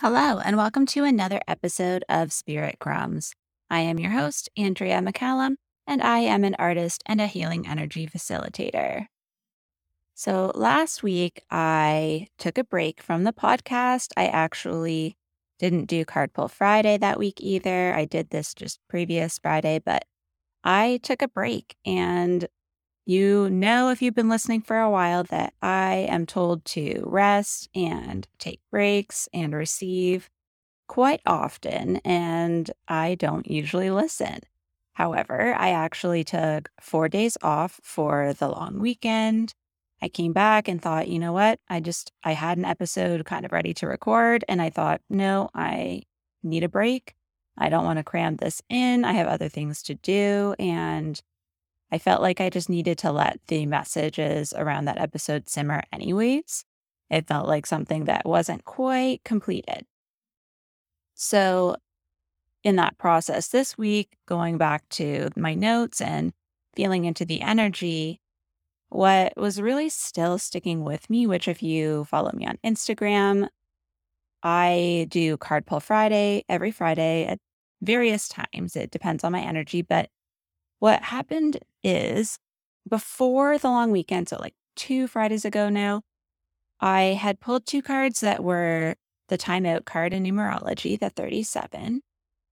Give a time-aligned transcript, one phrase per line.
[0.00, 3.32] Hello, and welcome to another episode of Spirit Crumbs.
[3.70, 5.54] I am your host, Andrea McCallum,
[5.86, 9.06] and I am an artist and a healing energy facilitator.
[10.12, 14.12] So, last week I took a break from the podcast.
[14.18, 15.16] I actually
[15.58, 17.94] didn't do Card Pull Friday that week either.
[17.94, 20.04] I did this just previous Friday, but
[20.62, 22.46] I took a break and
[23.06, 27.68] you know, if you've been listening for a while, that I am told to rest
[27.74, 30.28] and take breaks and receive
[30.88, 34.40] quite often, and I don't usually listen.
[34.94, 39.54] However, I actually took four days off for the long weekend.
[40.02, 41.60] I came back and thought, you know what?
[41.68, 45.48] I just, I had an episode kind of ready to record, and I thought, no,
[45.54, 46.02] I
[46.42, 47.14] need a break.
[47.56, 49.04] I don't want to cram this in.
[49.04, 50.54] I have other things to do.
[50.58, 51.20] And
[51.96, 56.62] I felt like I just needed to let the messages around that episode simmer, anyways.
[57.08, 59.86] It felt like something that wasn't quite completed.
[61.14, 61.76] So,
[62.62, 66.34] in that process this week, going back to my notes and
[66.74, 68.20] feeling into the energy,
[68.90, 73.48] what was really still sticking with me, which, if you follow me on Instagram,
[74.42, 77.38] I do Card Pull Friday every Friday at
[77.80, 78.76] various times.
[78.76, 80.10] It depends on my energy, but
[80.78, 82.38] what happened is
[82.88, 86.02] before the long weekend, so like two Fridays ago now,
[86.80, 88.96] I had pulled two cards that were
[89.28, 92.02] the timeout card in numerology, the 37,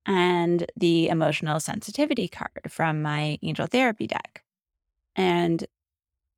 [0.07, 4.43] and the emotional sensitivity card from my angel therapy deck.
[5.15, 5.65] And,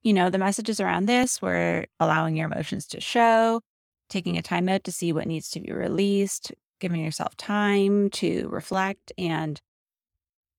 [0.03, 3.61] you know, the messages around this were allowing your emotions to show,
[4.09, 9.13] taking a timeout to see what needs to be released, giving yourself time to reflect
[9.17, 9.61] and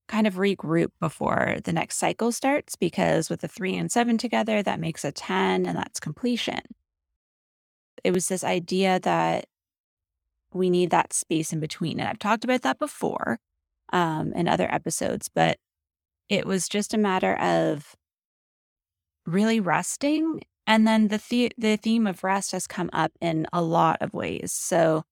[0.08, 4.64] kind of regroup before the next cycle starts because with the three and seven together,
[4.64, 6.62] that makes a 10 and that's completion.
[8.04, 9.46] It was this idea that
[10.54, 12.00] we need that space in between.
[12.00, 13.40] And I've talked about that before
[13.92, 15.58] um, in other episodes, but
[16.30, 17.96] it was just a matter of
[19.26, 20.42] really resting.
[20.66, 24.14] And then the, the, the theme of rest has come up in a lot of
[24.14, 24.52] ways.
[24.52, 25.04] So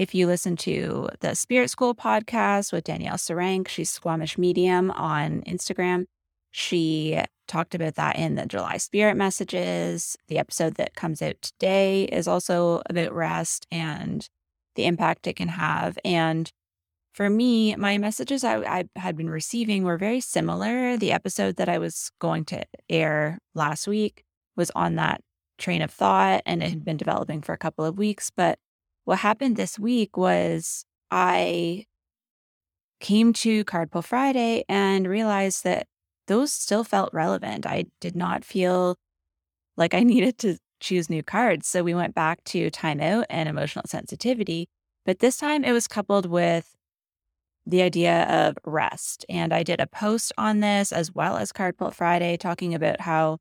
[0.00, 5.42] if you listen to the Spirit School podcast with Danielle Sarank, she's Squamish Medium on
[5.42, 6.06] Instagram.
[6.52, 10.16] She talked about that in the July Spirit messages.
[10.28, 14.26] The episode that comes out today is also about rest and
[14.74, 15.98] the impact it can have.
[16.02, 16.50] And
[17.12, 20.96] for me, my messages I, I, had been receiving were very similar.
[20.96, 24.24] The episode that I was going to air last week
[24.56, 25.20] was on that
[25.58, 28.30] train of thought and it had been developing for a couple of weeks.
[28.34, 28.58] But
[29.04, 31.86] what happened this week was I
[33.00, 35.86] came to Card Pull Friday and realized that
[36.26, 37.66] those still felt relevant.
[37.66, 38.96] I did not feel
[39.76, 41.66] like I needed to choose new cards.
[41.66, 44.68] So we went back to timeout and emotional sensitivity.
[45.04, 46.74] But this time it was coupled with
[47.66, 49.24] the idea of rest.
[49.28, 53.00] And I did a post on this as well as Card Pull Friday talking about
[53.00, 53.38] how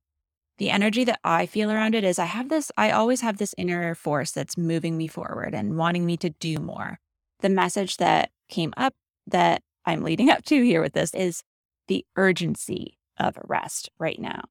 [0.59, 3.55] the energy that I feel around it is I have this, I always have this
[3.57, 6.99] inner force that's moving me forward and wanting me to do more.
[7.39, 8.93] The message that came up
[9.27, 11.43] that I'm leading up to here with this is
[11.87, 14.41] the urgency of rest right now.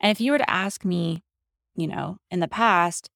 [0.00, 1.22] And if you were to ask me,
[1.74, 3.10] you know, in the past,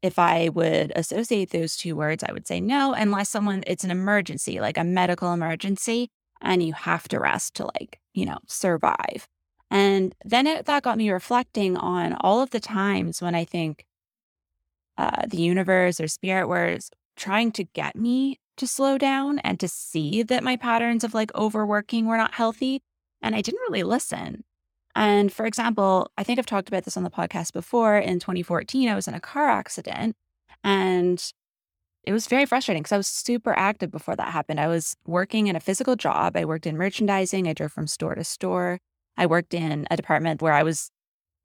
[0.00, 3.90] if I would associate those two words, I would say no, unless someone, it's an
[3.90, 6.08] emergency, like a medical emergency,
[6.40, 9.28] and you have to rest to, like, you know, survive.
[9.72, 13.86] And then it, that got me reflecting on all of the times when I think
[14.98, 19.68] uh, the universe or spirit was trying to get me to slow down and to
[19.68, 22.82] see that my patterns of like overworking were not healthy.
[23.22, 24.44] And I didn't really listen.
[24.94, 27.96] And for example, I think I've talked about this on the podcast before.
[27.96, 30.16] In 2014, I was in a car accident
[30.62, 31.32] and
[32.04, 34.60] it was very frustrating because I was super active before that happened.
[34.60, 38.16] I was working in a physical job, I worked in merchandising, I drove from store
[38.16, 38.78] to store.
[39.16, 40.90] I worked in a department where I was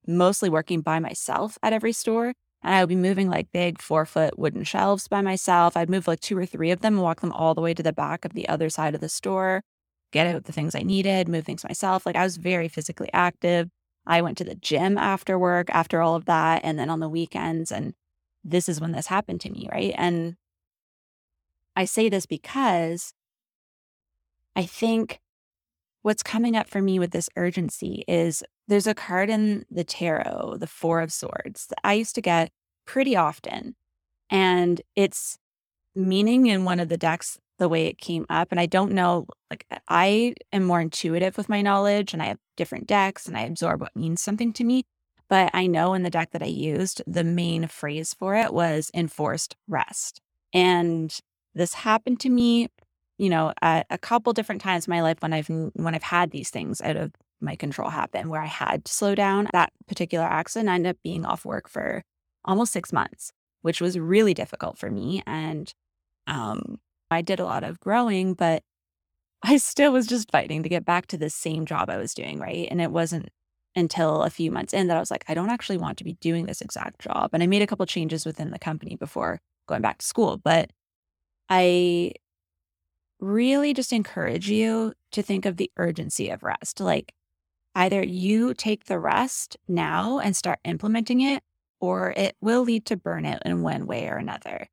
[0.08, 2.34] mostly working by myself at every store.
[2.64, 5.78] And I would be moving like big four foot wooden shelves by myself.
[5.78, 7.84] I'd move like two or three of them and walk them all the way to
[7.84, 9.62] the back of the other side of the store,
[10.12, 12.06] get out the things I needed, move things myself.
[12.06, 13.70] Like I was very physically active.
[14.08, 17.10] I went to the gym after work, after all of that, and then on the
[17.10, 17.72] weekends.
[17.72, 17.94] And
[18.44, 19.94] this is when this happened to me, right?
[19.98, 20.36] And
[21.76, 23.14] I say this because
[24.56, 25.20] I think
[26.02, 30.58] what's coming up for me with this urgency is there's a card in the tarot,
[30.60, 32.52] the Four of Swords, that I used to get
[32.86, 33.76] pretty often.
[34.30, 35.38] And it's
[35.96, 38.50] meaning in one of the decks the way it came up.
[38.52, 42.38] And I don't know, like, I am more intuitive with my knowledge and I have
[42.56, 44.84] different decks and I absorb what means something to me.
[45.30, 48.92] But I know in the deck that I used, the main phrase for it was
[48.94, 50.22] enforced rest.
[50.54, 51.18] And
[51.54, 52.70] this happened to me,
[53.18, 56.32] you know, at a couple different times in my life when I've when I've had
[56.32, 57.12] these things out of
[57.42, 59.48] my control happen where I had to slow down.
[59.54, 62.04] That particular accident I ended up being off work for
[62.46, 63.32] almost six months,
[63.62, 65.22] which was really difficult for me.
[65.26, 65.74] And
[66.28, 66.80] um,
[67.12, 68.64] I did a lot of growing, but
[69.44, 72.40] I still was just fighting to get back to the same job I was doing,
[72.40, 72.68] right?
[72.70, 73.30] And it wasn't
[73.76, 76.14] until a few months in that I was like, I don't actually want to be
[76.14, 77.30] doing this exact job.
[77.34, 80.38] And I made a couple changes within the company before going back to school.
[80.38, 80.72] But
[81.50, 82.14] I
[83.20, 86.80] really just encourage you to think of the urgency of rest.
[86.80, 87.14] Like
[87.76, 91.44] either you take the rest now and start implementing it,
[91.80, 94.68] or it will lead to burnout in one way or another.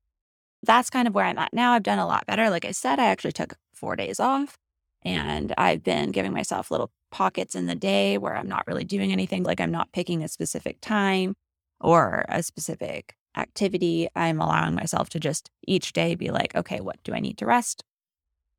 [0.62, 1.72] That's kind of where I'm at now.
[1.72, 2.48] I've done a lot better.
[2.48, 4.56] Like I said, I actually took four days off
[5.02, 9.12] and I've been giving myself little pockets in the day where I'm not really doing
[9.12, 9.42] anything.
[9.42, 11.34] Like I'm not picking a specific time
[11.80, 14.08] or a specific activity.
[14.16, 17.46] I'm allowing myself to just each day be like, okay, what do I need to
[17.46, 17.84] rest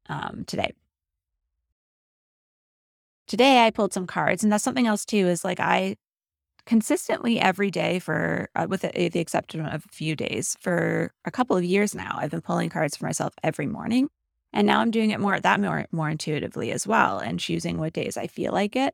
[0.10, 0.74] um, today?
[3.28, 5.28] Today I pulled some cards, and that's something else too.
[5.28, 5.98] Is like I
[6.66, 11.31] consistently every day for, uh, with the, the exception of a few days, for a
[11.31, 14.10] couple of years now, I've been pulling cards for myself every morning.
[14.52, 17.92] And now I'm doing it more that more more intuitively as well and choosing what
[17.92, 18.94] days I feel like it.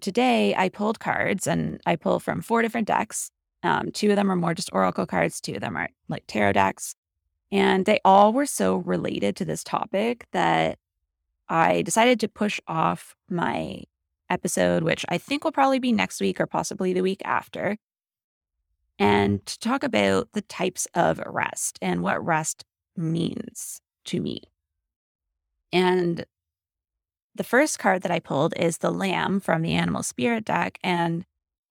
[0.00, 3.30] Today I pulled cards and I pull from four different decks.
[3.62, 6.54] Um, two of them are more just oracle cards, two of them are like tarot
[6.54, 6.96] decks.
[7.56, 10.78] And they all were so related to this topic that
[11.48, 13.84] I decided to push off my
[14.28, 17.78] episode, which I think will probably be next week or possibly the week after,
[18.98, 24.42] and to talk about the types of rest and what rest means to me.
[25.72, 26.26] And
[27.34, 30.78] the first card that I pulled is the Lamb from the Animal Spirit deck.
[30.84, 31.24] And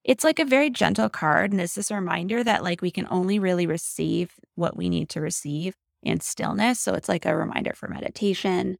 [0.06, 1.52] it's like a very gentle card.
[1.52, 5.22] And it's this reminder that, like, we can only really receive what we need to
[5.22, 6.80] receive in stillness.
[6.80, 8.78] So it's like a reminder for meditation.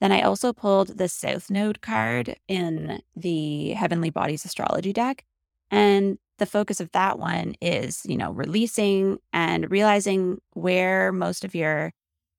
[0.00, 5.24] Then I also pulled the South Node card in the Heavenly Bodies Astrology deck.
[5.72, 11.56] And the focus of that one is, you know, releasing and realizing where most of
[11.56, 11.92] your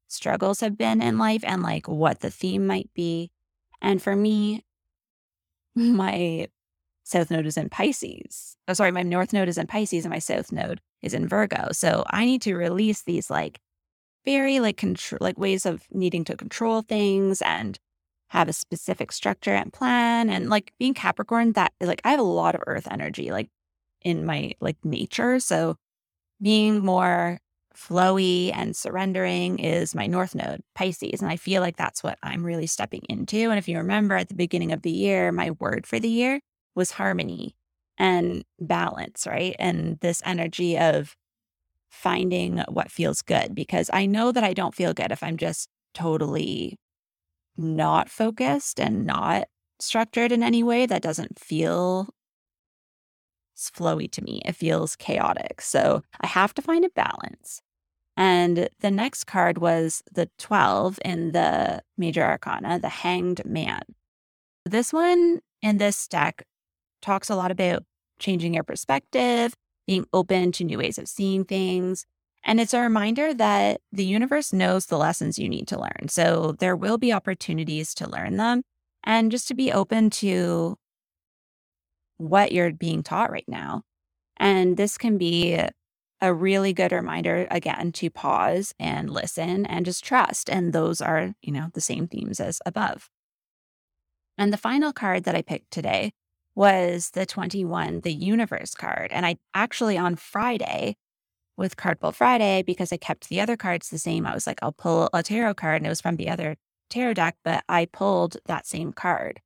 [0.08, 3.30] struggles have been in life and like what the theme might be.
[3.82, 4.64] And for me,
[5.76, 6.48] my
[7.10, 8.56] South Node is in Pisces.
[8.68, 11.70] Oh, sorry, my North Node is in Pisces and my South Node is in Virgo.
[11.72, 13.60] So I need to release these like
[14.26, 17.80] very like control like ways of needing to control things and
[18.28, 22.24] have a specific structure and plan and like being capricorn that like i have a
[22.24, 23.50] lot of earth energy like
[24.02, 25.78] in my like nature so
[26.42, 27.40] being more
[27.76, 32.46] flowy and surrendering is my north node pisces and i feel like that's what i'm
[32.46, 35.88] really stepping into and if you remember at the beginning of the year my word
[35.88, 36.40] for the year
[36.80, 37.56] was harmony
[37.98, 41.16] and balance right and this energy of
[41.90, 45.70] finding what feels good because I know that I don't feel good if I'm just
[45.94, 46.80] totally
[47.58, 49.48] not focused and not
[49.80, 52.10] structured in any way that doesn't feel
[53.58, 54.42] flowy to me.
[54.46, 55.62] It feels chaotic.
[55.62, 57.62] So I have to find a balance.
[58.16, 63.82] And the next card was the 12 in the major arcana, the hanged man.
[64.66, 66.44] This one in this deck
[67.02, 67.84] talks a lot about
[68.20, 69.54] changing your perspective,
[69.88, 70.10] being mm.
[70.14, 72.06] open to new ways of seeing things.
[72.44, 76.08] And it's a reminder that the universe knows the lessons you need to learn.
[76.08, 78.64] So there will be opportunities to learn them
[79.04, 80.78] and just to be open to
[82.18, 83.84] what you're being taught right now.
[84.38, 85.60] And this can be
[86.22, 90.50] a really good reminder, again, to pause and listen and just trust.
[90.50, 93.10] And those are, you know, the same themes as above.
[94.38, 96.14] And the final card that I picked today
[96.60, 99.14] was the 21, the universe card.
[99.14, 100.98] And I actually on Friday
[101.56, 104.60] with Card Pull Friday, because I kept the other cards the same, I was like,
[104.62, 105.78] I'll pull a tarot card.
[105.78, 106.58] And it was from the other
[106.90, 109.40] tarot deck, but I pulled that same card.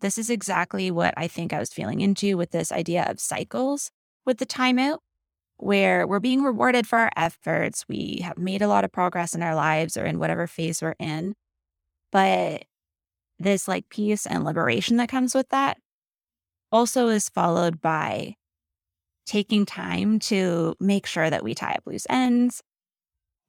[0.00, 3.90] This is exactly what I think I was feeling into with this idea of cycles
[4.24, 5.00] with the timeout,
[5.58, 7.84] where we're being rewarded for our efforts.
[7.86, 10.94] We have made a lot of progress in our lives or in whatever phase we're
[10.98, 11.34] in.
[12.10, 12.64] But
[13.38, 15.76] this like peace and liberation that comes with that
[16.72, 18.36] also is followed by
[19.26, 22.62] taking time to make sure that we tie up loose ends,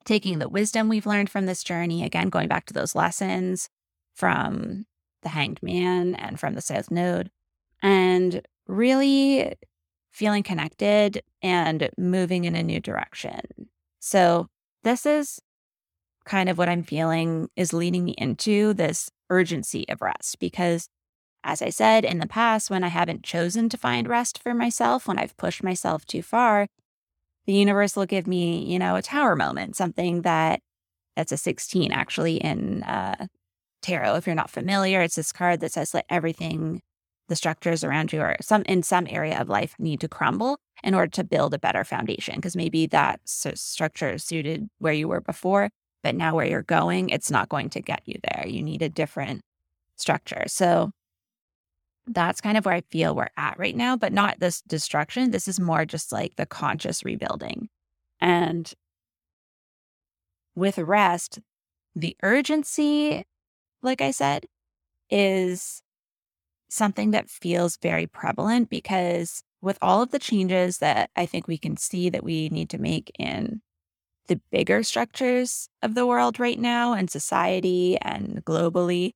[0.06, 3.70] taking the wisdom we've learned from this journey, again, going back to those lessons
[4.14, 4.86] from
[5.24, 7.32] the Hanged Man and from the South Node,
[7.82, 9.54] and really
[10.12, 13.42] feeling connected and moving in a new direction.
[14.00, 14.50] So,
[14.84, 15.40] this is
[16.26, 20.88] kind of what I'm feeling is leading me into this urgency of rest because
[21.44, 25.08] as I said in the past, when I haven't chosen to find rest for myself,
[25.08, 26.68] when I've pushed myself too far,
[27.46, 30.62] the universe will give me, you know, a tower moment, something that
[31.16, 33.28] that's a 16 actually in uh,
[33.82, 34.16] tarot.
[34.16, 36.82] If you're not familiar, it's this card that says let everything,
[37.28, 40.94] the structures around you or some in some area of life need to crumble in
[40.94, 42.36] order to build a better foundation.
[42.36, 45.70] Because maybe that structure suited where you were before,
[46.02, 48.48] but now where you're going, it's not going to get you there.
[48.48, 49.42] You need a different
[49.98, 50.46] structure.
[50.48, 50.92] So
[52.08, 55.32] that's kind of where I feel we're at right now, but not this destruction.
[55.32, 57.70] This is more just like the conscious rebuilding.
[58.20, 58.72] And
[60.56, 61.40] with rest,
[61.96, 63.26] the urgency,
[63.82, 64.46] like I said,
[65.10, 65.82] is
[66.70, 71.58] something that feels very prevalent because with all of the changes that I think we
[71.58, 73.62] can see that we need to make in
[74.28, 79.12] the bigger structures of the world right now and society and globally,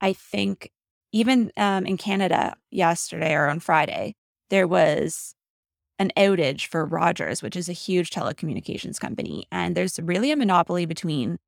[0.00, 0.70] I think
[1.12, 4.14] even um, in Canada yesterday or on Friday,
[4.50, 5.34] there was
[5.98, 9.46] an outage for Rogers, which is a huge telecommunications company.
[9.52, 11.38] And there's really a monopoly between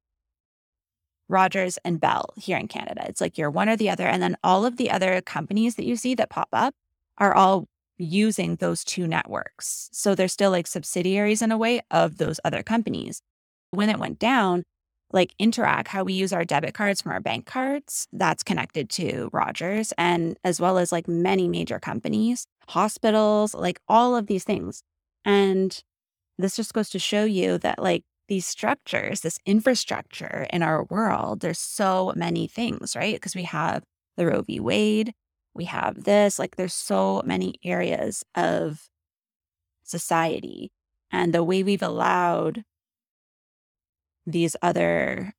[1.29, 3.05] Rogers and Bell here in Canada.
[3.09, 4.07] It's like you're one or the other.
[4.07, 6.75] And then all of the other companies that you see that pop up
[7.19, 7.67] are all
[7.97, 9.89] using those two networks.
[9.93, 13.23] So they're still like subsidiaries in a way of those other companies.
[13.71, 14.65] When it went down,
[15.15, 19.31] like Interac, how we use our debit cards from our bank cards, that's connected to
[19.33, 24.83] Rogers, and as well as like many major companies, hospitals, like all of these things.
[25.25, 25.83] And
[26.37, 31.41] this just goes to show you that like these structures, this infrastructure in our world,
[31.41, 33.15] there's so many things, right?
[33.15, 33.85] Because we have
[34.17, 34.59] the Roe v.
[34.59, 35.15] Wade,
[35.55, 38.89] we have this, like there's so many areas of
[39.85, 40.73] society.
[41.13, 42.65] And the way we've allowed
[44.27, 45.35] these other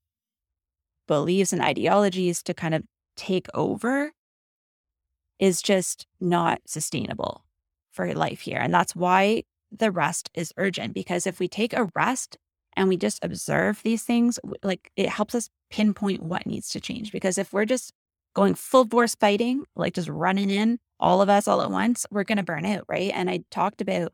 [1.07, 2.83] beliefs and ideologies to kind of
[3.15, 4.11] take over
[5.39, 7.45] is just not sustainable
[7.91, 8.57] for life here.
[8.59, 12.37] And that's why the rest is urgent because if we take a rest
[12.75, 17.11] and we just observe these things, like it helps us pinpoint what needs to change.
[17.11, 17.93] Because if we're just
[18.33, 22.23] going full force fighting, like just running in all of us all at once, we're
[22.23, 22.83] going to burn out.
[22.87, 23.11] Right.
[23.13, 24.13] And I talked about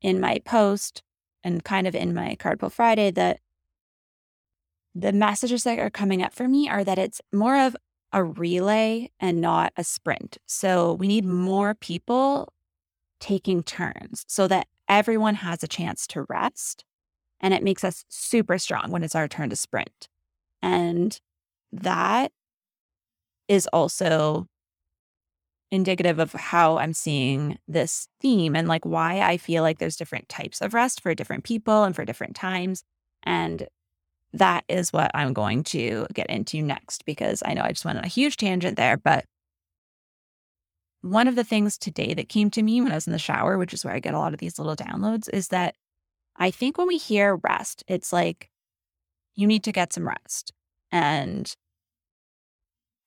[0.00, 1.02] in my post
[1.42, 3.40] and kind of in my Card Pull Friday that
[4.94, 7.76] the messages that are coming up for me are that it's more of
[8.12, 10.38] a relay and not a sprint.
[10.46, 12.52] So we need more people
[13.20, 16.84] taking turns so that everyone has a chance to rest.
[17.40, 20.08] And it makes us super strong when it's our turn to sprint.
[20.62, 21.18] And
[21.72, 22.32] that
[23.48, 24.46] is also
[25.70, 30.28] indicative of how I'm seeing this theme and like why I feel like there's different
[30.28, 32.82] types of rest for different people and for different times.
[33.22, 33.68] And
[34.32, 37.98] that is what I'm going to get into next because I know I just went
[37.98, 38.96] on a huge tangent there.
[38.96, 39.24] But
[41.02, 43.58] one of the things today that came to me when I was in the shower,
[43.58, 45.74] which is where I get a lot of these little downloads, is that
[46.36, 48.50] I think when we hear rest, it's like
[49.34, 50.52] you need to get some rest.
[50.92, 51.52] And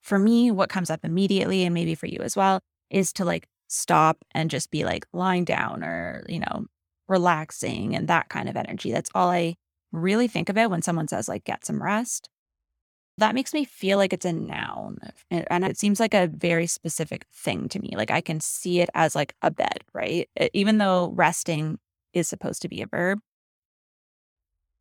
[0.02, 3.48] for me, what comes up immediately, and maybe for you as well, is to like
[3.68, 6.66] stop and just be like lying down or, you know,
[7.08, 8.92] relaxing and that kind of energy.
[8.92, 9.56] That's all I
[9.94, 12.30] really think of it when someone says, like, get some rest,
[13.20, 14.98] that makes me feel like it's a noun.
[15.30, 17.92] And it seems like a very specific thing to me.
[17.96, 20.28] Like, I can see it as like a bed, right?
[20.52, 21.78] Even though resting
[22.12, 23.20] is supposed to be a verb,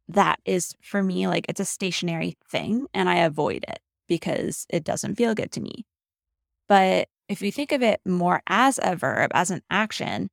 [0.08, 3.78] that is for me like it's a stationary thing and I avoid it
[4.08, 5.86] because it doesn't feel good to me.
[6.68, 10.28] But if you think of it more as a verb, as an action,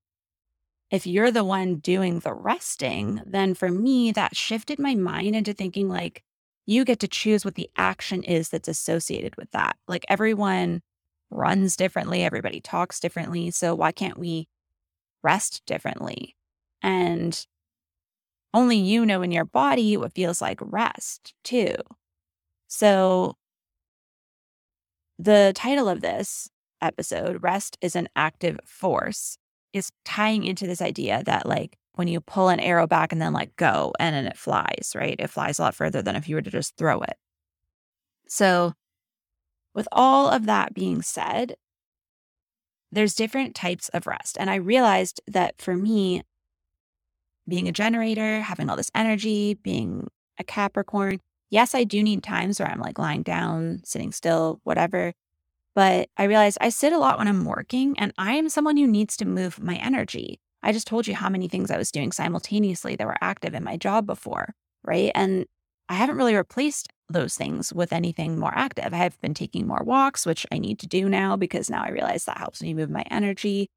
[0.91, 5.53] if you're the one doing the resting, then for me, that shifted my mind into
[5.53, 6.24] thinking like,
[6.65, 9.77] you get to choose what the action is that's associated with that.
[9.88, 10.81] Like everyone
[11.31, 13.51] runs differently, everybody talks differently.
[13.51, 14.48] So why can't we
[15.24, 16.36] rest differently?
[16.81, 17.46] And
[18.53, 21.75] only you know in your body what feels like rest too.
[22.67, 23.36] So
[25.17, 26.50] the title of this
[26.81, 29.38] episode, Rest is an Active Force,
[29.73, 33.33] is tying into this idea that like when you pull an arrow back and then
[33.33, 35.15] like go and then it flies, right?
[35.19, 37.17] It flies a lot further than if you were to just throw it.
[38.27, 38.73] So,
[39.73, 41.55] with all of that being said,
[42.91, 44.38] there's different types of rest.
[44.39, 46.23] And I realized that for me,
[47.47, 50.07] being a generator, having all this energy, being
[50.39, 55.13] a Capricorn, yes, I do need times where I'm like lying down, sitting still, whatever.
[55.79, 58.86] But I realized I sit a lot when I'm working and I am someone who
[58.86, 60.38] needs to move my energy.
[60.62, 63.63] I just told you how many things I was doing simultaneously that were active in
[63.63, 65.09] my job before, right?
[65.15, 65.45] And
[65.88, 68.93] I haven't really replaced those things with anything more active.
[68.93, 71.91] I have been taking more walks, which I need to do now because now I
[71.91, 73.69] realize that helps me move my energy.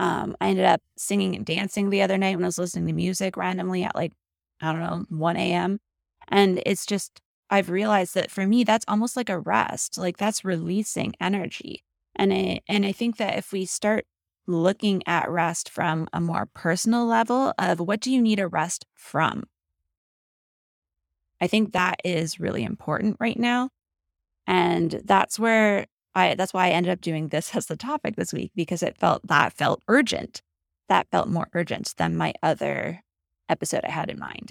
[0.00, 2.92] Um, I ended up singing and dancing the other night when I was listening to
[2.92, 4.14] music randomly at like,
[4.60, 5.78] I don't know, 1 a.m.
[6.26, 9.98] And it's just, I've realized that for me, that's almost like a rest.
[9.98, 11.84] Like that's releasing energy.
[12.16, 14.04] And I, and I think that if we start
[14.46, 18.86] looking at rest from a more personal level of what do you need a rest
[18.94, 19.44] from?
[21.40, 23.70] I think that is really important right now.
[24.46, 28.32] And that's where I that's why I ended up doing this as the topic this
[28.32, 30.42] week because it felt that felt urgent.
[30.88, 33.02] That felt more urgent than my other
[33.48, 34.50] episode I had in mind.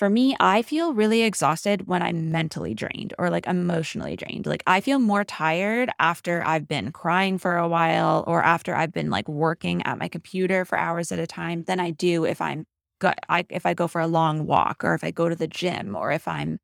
[0.00, 4.46] For me, I feel really exhausted when I'm mentally drained or like emotionally drained.
[4.46, 8.94] Like I feel more tired after I've been crying for a while or after I've
[8.94, 12.40] been like working at my computer for hours at a time than I do if
[12.40, 12.64] I'm
[12.98, 15.46] go, I, if I go for a long walk or if I go to the
[15.46, 16.60] gym or if I'm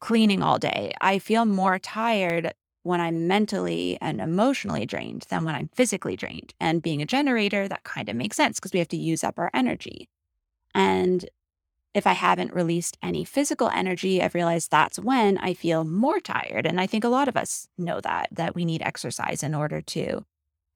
[0.00, 0.94] cleaning all day.
[1.02, 6.54] I feel more tired when I'm mentally and emotionally drained than when I'm physically drained.
[6.58, 9.38] And being a generator, that kind of makes sense because we have to use up
[9.38, 10.08] our energy.
[10.74, 11.28] And
[11.98, 16.64] if I haven't released any physical energy, I've realized that's when I feel more tired.
[16.64, 19.82] And I think a lot of us know that, that we need exercise in order
[19.82, 20.24] to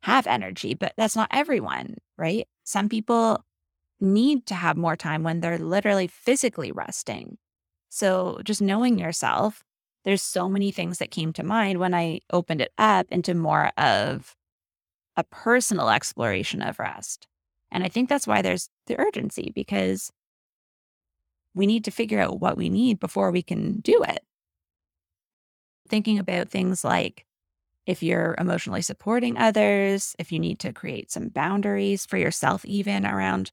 [0.02, 2.46] have energy, but that's not everyone, right?
[2.64, 3.44] Some people
[4.00, 7.38] need to have more time when they're literally physically resting.
[7.88, 9.62] So just knowing yourself,
[10.04, 13.70] there's so many things that came to mind when I opened it up into more
[13.78, 14.34] of
[15.16, 17.28] a personal exploration of rest.
[17.70, 20.10] And I think that's why there's the urgency because
[21.54, 24.24] we need to figure out what we need before we can do it.
[25.88, 27.26] Thinking about things like
[27.86, 33.04] if you're emotionally supporting others, if you need to create some boundaries for yourself, even
[33.04, 33.50] around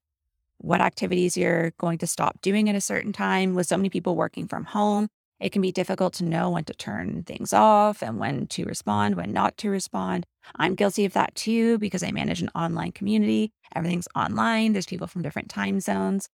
[0.59, 3.55] what activities you're going to stop doing at a certain time.
[3.55, 5.07] With so many people working from home,
[5.39, 9.15] it can be difficult to know when to turn things off and when to respond,
[9.15, 10.25] when not to respond.
[10.57, 13.51] I'm guilty of that too because I manage an online community.
[13.73, 16.27] Everything's online, there's people from different time zones.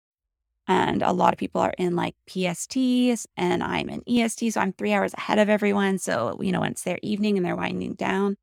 [0.68, 4.54] And a lot of people are in like PSTs and I'm in EST.
[4.54, 6.00] So I'm three hours ahead of everyone.
[6.00, 8.38] So, you know, when it's their evening and they're winding down,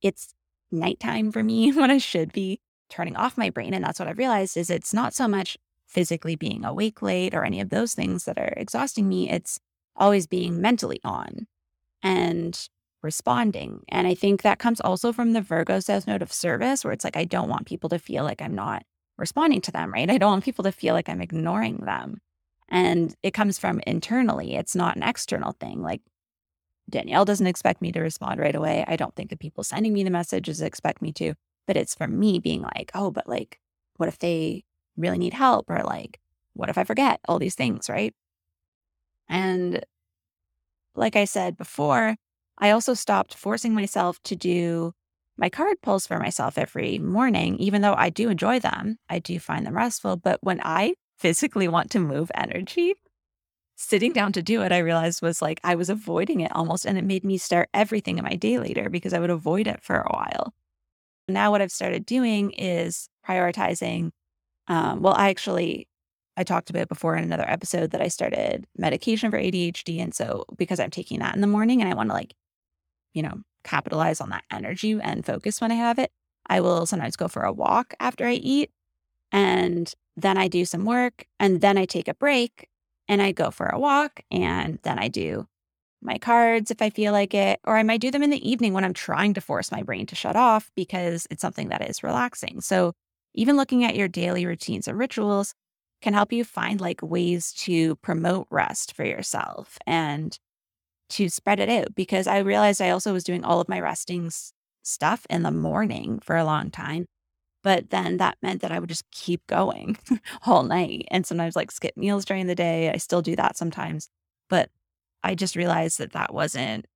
[0.00, 0.34] it's
[0.72, 3.74] nighttime for me when I should be turning off my brain.
[3.74, 7.44] And that's what I've realized is it's not so much physically being awake late or
[7.44, 9.30] any of those things that are exhausting me.
[9.30, 9.60] It's
[9.94, 11.46] always being mentally on
[12.02, 12.68] and
[13.02, 13.82] responding.
[13.88, 17.04] And I think that comes also from the Virgo South Node of service, where it's
[17.04, 18.84] like, I don't want people to feel like I'm not
[19.18, 20.10] responding to them, right?
[20.10, 22.20] I don't want people to feel like I'm ignoring them.
[22.68, 25.82] And it comes from internally, it's not an external thing.
[25.82, 26.00] Like
[26.88, 28.84] Danielle doesn't expect me to respond right away.
[28.88, 31.34] I don't think the people sending me the messages expect me to
[31.66, 33.60] but it's for me being like, oh, but like,
[33.96, 34.64] what if they
[34.96, 35.70] really need help?
[35.70, 36.20] Or like,
[36.54, 38.14] what if I forget all these things, right?
[39.28, 39.84] And
[40.94, 42.16] like I said before,
[42.58, 44.92] I also stopped forcing myself to do
[45.36, 48.98] my card pulls for myself every morning, even though I do enjoy them.
[49.08, 50.16] I do find them restful.
[50.16, 52.94] But when I physically want to move energy,
[53.76, 56.84] sitting down to do it, I realized was like I was avoiding it almost.
[56.84, 59.82] And it made me start everything in my day later because I would avoid it
[59.82, 60.54] for a while.
[61.28, 64.10] Now, what I've started doing is prioritizing.
[64.68, 65.88] Um, well, I actually,
[66.36, 70.00] I talked about before in another episode that I started medication for ADHD.
[70.00, 72.34] And so, because I'm taking that in the morning and I want to, like,
[73.14, 76.10] you know, capitalize on that energy and focus when I have it,
[76.46, 78.70] I will sometimes go for a walk after I eat.
[79.30, 82.68] And then I do some work and then I take a break
[83.08, 85.46] and I go for a walk and then I do
[86.02, 88.72] my cards if I feel like it, or I might do them in the evening
[88.72, 92.02] when I'm trying to force my brain to shut off because it's something that is
[92.02, 92.60] relaxing.
[92.60, 92.92] So,
[93.34, 95.54] even looking at your daily routines and rituals
[96.02, 100.38] can help you find like ways to promote rest for yourself and
[101.12, 101.94] to spread it out.
[101.94, 104.30] Because I realized I also was doing all of my resting
[104.82, 107.06] stuff in the morning for a long time.
[107.62, 109.96] But then that meant that I would just keep going
[110.46, 112.90] all night and sometimes like skip meals during the day.
[112.90, 114.08] I still do that sometimes.
[114.48, 114.70] But
[115.22, 116.86] I just realized that that wasn't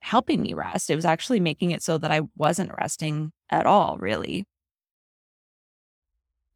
[0.00, 0.90] helping me rest.
[0.90, 4.46] It was actually making it so that I wasn't resting at all, really.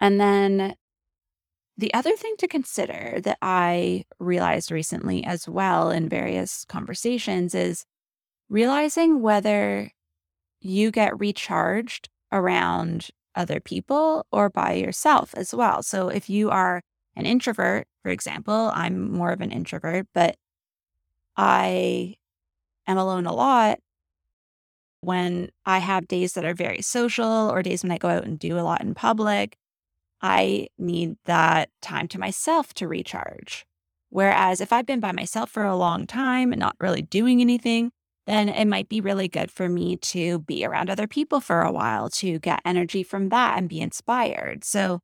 [0.01, 0.75] And then
[1.79, 7.85] the other thing to consider that I realized recently as well in various conversations is
[8.49, 9.91] realizing whether
[10.61, 15.83] you get recharged around other people or by yourself as well.
[15.83, 16.81] So if you are
[17.15, 20.37] an introvert, for example, I'm more of an introvert, but
[21.37, 22.15] I
[22.87, 23.79] am alone a lot.
[25.03, 28.39] When I have days that are very social or days when I go out and
[28.39, 29.57] do a lot in public,
[30.23, 33.67] I need that time to myself to recharge.
[34.09, 37.91] Whereas if I've been by myself for a long time and not really doing anything,
[38.27, 41.73] then it might be really good for me to be around other people for a
[41.73, 44.65] while to get energy from that and be inspired.
[44.65, 45.01] So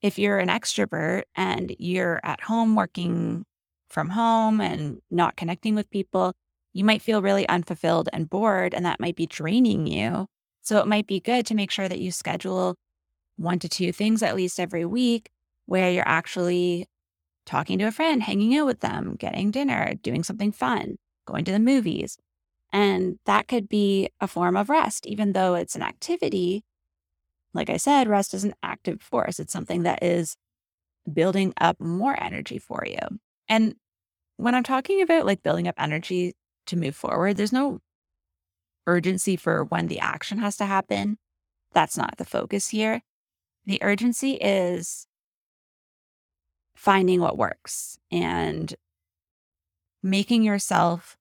[0.00, 3.44] if you're an extrovert and you're at home working
[3.88, 6.34] from home and not connecting with people,
[6.72, 10.26] you might feel really unfulfilled and bored, and that might be draining you.
[10.62, 12.74] So it might be good to make sure that you schedule
[13.36, 15.30] one to two things at least every week
[15.66, 16.86] where you're actually
[17.46, 21.52] talking to a friend, hanging out with them, getting dinner, doing something fun, going to
[21.52, 22.16] the movies.
[22.72, 26.64] And that could be a form of rest, even though it's an activity
[27.54, 29.38] like I said, rest is an active force.
[29.38, 30.36] It's something that is
[31.10, 32.98] building up more energy for you.
[33.48, 33.76] And
[34.36, 36.34] when I'm talking about like building up energy
[36.66, 37.78] to move forward, there's no
[38.86, 41.16] urgency for when the action has to happen.
[41.72, 43.02] That's not the focus here.
[43.66, 45.06] The urgency is
[46.76, 48.74] finding what works and
[50.02, 51.16] making yourself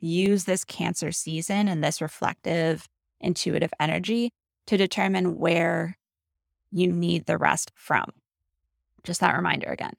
[0.00, 2.88] use this Cancer season and this reflective,
[3.20, 4.30] intuitive energy
[4.66, 5.96] to determine where
[6.72, 8.10] you need the rest from.
[9.04, 9.94] Just that reminder again.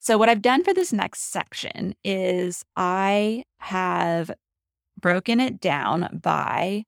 [0.00, 4.30] So, what I've done for this next section is I have
[5.00, 6.84] broken it down by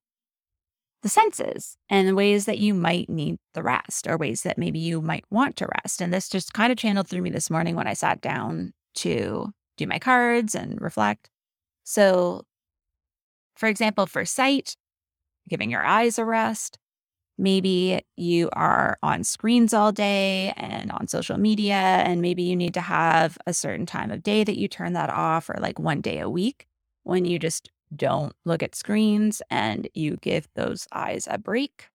[1.06, 4.80] the senses and the ways that you might need the rest or ways that maybe
[4.80, 6.02] you might want to rest.
[6.02, 9.52] And this just kind of channeled through me this morning when I sat down to
[9.76, 11.30] do my cards and reflect.
[11.84, 12.42] So,
[13.54, 14.76] for example, for sight,
[15.48, 16.76] giving your eyes a rest,
[17.38, 22.72] Maybe you are on screens all day and on social media, and maybe you need
[22.72, 26.00] to have a certain time of day that you turn that off, or like one
[26.00, 26.66] day a week
[27.02, 31.88] when you just don't look at screens and you give those eyes a break.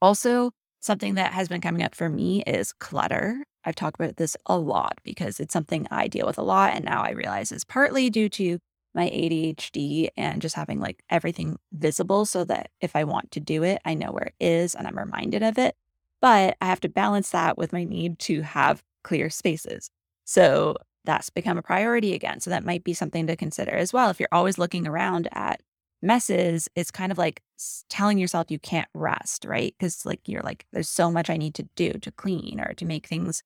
[0.00, 3.44] Also, something that has been coming up for me is clutter.
[3.64, 6.72] I've talked about this a lot because it's something I deal with a lot.
[6.74, 8.58] And now I realize is partly due to
[8.94, 13.62] my ADHD and just having like everything visible so that if I want to do
[13.62, 15.74] it, I know where it is and I'm reminded of it.
[16.20, 19.90] But I have to balance that with my need to have clear spaces.
[20.24, 22.40] So that's become a priority again.
[22.40, 24.10] So that might be something to consider as well.
[24.10, 25.62] If you're always looking around at
[26.02, 27.42] messes, it's kind of like
[27.88, 29.74] telling yourself you can't rest, right?
[29.78, 32.84] Because like you're like, there's so much I need to do to clean or to
[32.84, 33.42] make things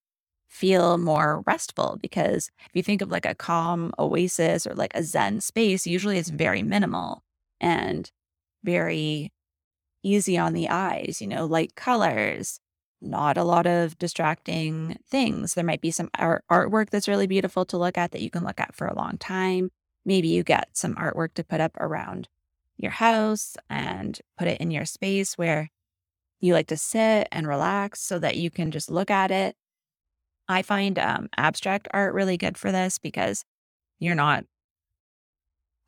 [0.48, 5.02] feel more restful because if you think of like a calm oasis or like a
[5.02, 7.24] zen space usually it's very minimal
[7.60, 8.12] and
[8.62, 9.32] very
[10.04, 12.60] easy on the eyes you know light colors
[13.04, 17.64] not a lot of distracting things there might be some art- artwork that's really beautiful
[17.64, 19.70] to look at that you can look at for a long time
[20.04, 22.28] maybe you get some artwork to put up around
[22.76, 25.70] your house and put it in your space where
[26.40, 29.56] you like to sit and relax so that you can just look at it
[30.48, 33.44] I find um, abstract art really good for this because
[33.98, 34.44] you're not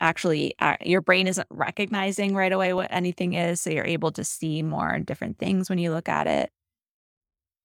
[0.00, 3.60] actually, uh, your brain isn't recognizing right away what anything is.
[3.60, 6.50] So you're able to see more different things when you look at it.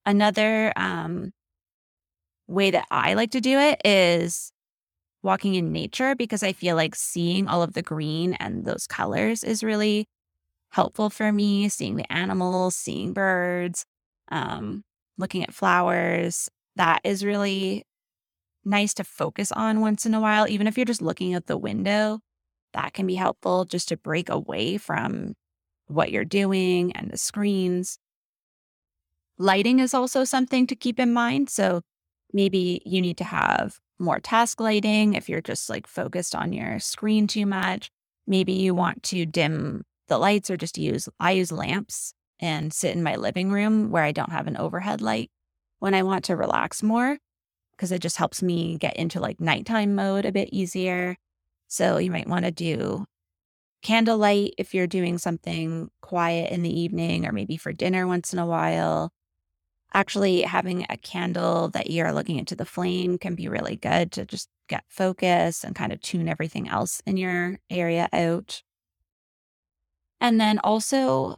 [0.06, 1.32] Another um,
[2.48, 4.52] way that I like to do it is
[5.24, 9.44] walking in nature because I feel like seeing all of the green and those colors
[9.44, 10.08] is really
[10.72, 11.70] helpful for me.
[11.70, 13.86] Seeing the animals, seeing birds,
[14.32, 14.84] um,
[15.18, 17.86] looking at flowers, that is really
[18.66, 20.48] nice to focus on once in a while.
[20.48, 22.20] Even if you're just looking at the window,
[22.74, 25.36] that can be helpful just to break away from
[25.88, 27.98] what you're doing and the screens.
[29.42, 31.50] Lighting is also something to keep in mind.
[31.50, 31.82] So
[32.32, 36.78] maybe you need to have more task lighting if you're just like focused on your
[36.78, 37.90] screen too much.
[38.28, 42.96] Maybe you want to dim the lights or just use, I use lamps and sit
[42.96, 45.32] in my living room where I don't have an overhead light
[45.80, 47.18] when I want to relax more
[47.72, 51.18] because it just helps me get into like nighttime mode a bit easier.
[51.68, 53.06] So you might want to do
[53.82, 58.38] candlelight if you're doing something quiet in the evening or maybe for dinner once in
[58.38, 59.12] a while.
[59.94, 64.26] Actually, having a candle that you're looking into the flame can be really good to
[64.26, 68.64] just get focus and kind of tune everything else in your area out.
[70.22, 71.38] And then also,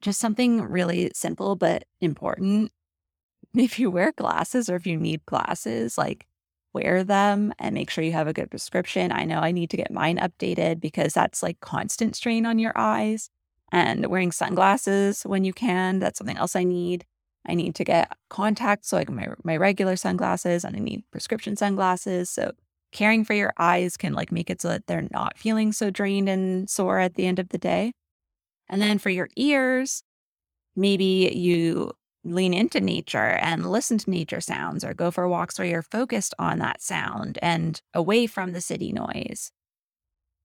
[0.00, 2.72] just something really simple but important
[3.54, 6.26] if you wear glasses or if you need glasses, like
[6.72, 9.12] wear them and make sure you have a good prescription.
[9.12, 12.72] I know I need to get mine updated because that's like constant strain on your
[12.76, 13.30] eyes.
[13.72, 15.98] and wearing sunglasses when you can.
[15.98, 17.04] That's something else I need.
[17.48, 21.56] I need to get contacts, so like my my regular sunglasses, and I need prescription
[21.56, 22.30] sunglasses.
[22.30, 22.52] So
[22.92, 26.28] caring for your eyes can like make it so that they're not feeling so drained
[26.28, 27.92] and sore at the end of the day.
[28.68, 30.02] And then for your ears,
[30.74, 31.92] maybe you
[32.24, 36.34] lean into nature and listen to nature sounds or go for walks where you're focused
[36.38, 39.52] on that sound and away from the city noise.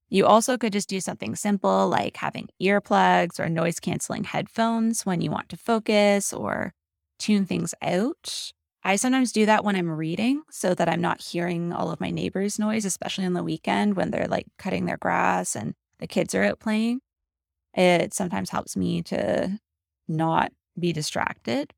[0.09, 5.21] You also could just do something simple like having earplugs or noise canceling headphones when
[5.21, 6.73] you want to focus or
[7.21, 8.51] tune things out.
[8.83, 12.09] I sometimes do that when I'm reading so that I'm not hearing all of my
[12.09, 16.33] neighbors' noise, especially on the weekend when they're like cutting their grass and the kids
[16.33, 17.01] are out playing.
[17.75, 19.59] It sometimes helps me to
[20.07, 21.73] not be distracted.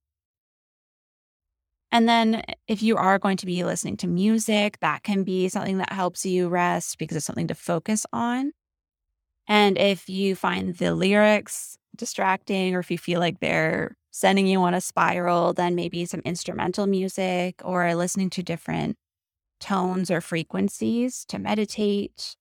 [1.91, 5.49] And then eh, if you are going to be listening to music, that can be
[5.49, 8.53] something that helps you rest because it's something to focus on.
[9.47, 14.61] And if you find the lyrics distracting or if you feel like they're sending you
[14.61, 18.95] on a spiral, then maybe some instrumental music or listening to different
[19.59, 22.35] tones or frequencies to meditate.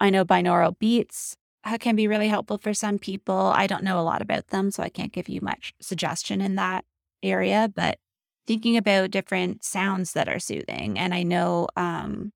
[0.00, 3.52] I know binaural beats uh, can be really helpful for some people.
[3.54, 6.54] I don't know a lot about them, so I can't give you much suggestion in
[6.54, 6.86] that
[7.22, 7.98] area, but
[8.46, 10.98] thinking about different sounds that are soothing.
[10.98, 12.32] And I know um,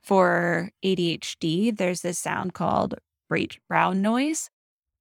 [0.00, 2.94] for ADHD, there's this sound called
[3.68, 4.48] brown noise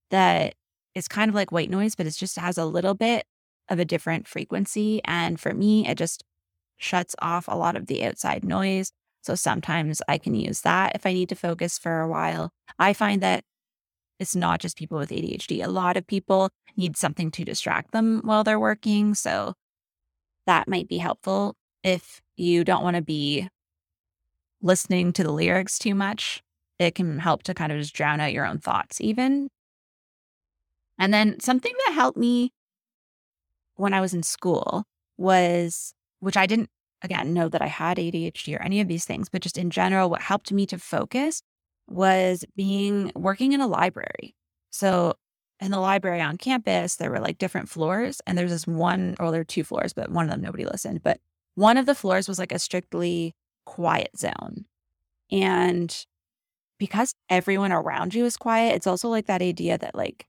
[0.09, 0.55] that
[0.95, 3.25] is kind of like white noise, but it just has a little bit
[3.69, 5.01] of a different frequency.
[5.05, 6.23] And for me, it just
[6.77, 8.91] shuts off a lot of the outside noise.
[9.21, 12.51] So sometimes I can use that if I need to focus for a while.
[12.79, 13.43] I find that
[14.19, 15.63] it's not just people with ADHD.
[15.63, 19.13] A lot of people need something to distract them while they're working.
[19.13, 19.53] So
[20.45, 23.49] that might be helpful if you don't want to be
[24.61, 26.43] listening to the lyrics too much.
[26.79, 29.49] It can help to kind of just drown out your own thoughts, even.
[30.97, 32.51] And then something that helped me
[33.75, 34.85] when I was in school
[35.17, 36.69] was, which I didn't,
[37.01, 40.09] again, know that I had ADHD or any of these things, but just in general,
[40.09, 41.41] what helped me to focus
[41.87, 44.35] was being working in a library.
[44.71, 45.15] So
[45.59, 48.21] in the library on campus, there were like different floors.
[48.25, 51.03] And there's this one, or there are two floors, but one of them nobody listened.
[51.03, 51.19] But
[51.55, 53.33] one of the floors was like a strictly
[53.65, 54.65] quiet zone.
[55.31, 56.05] And
[56.77, 60.27] because everyone around you is quiet, it's also like that idea that like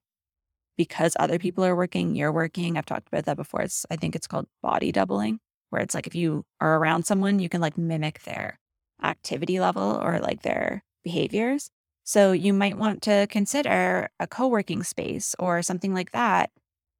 [0.76, 1.42] because other mm-hmm.
[1.42, 2.76] people are working, you're working.
[2.76, 3.62] I've talked about that before.
[3.62, 7.38] It's I think it's called body doubling, where it's like if you are around someone,
[7.38, 8.58] you can like mimic their
[9.02, 11.70] activity level or like their behaviors.
[12.04, 16.50] So you might want to consider a co working space or something like that